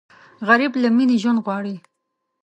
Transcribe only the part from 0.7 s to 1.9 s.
له مینې ژوند غواړي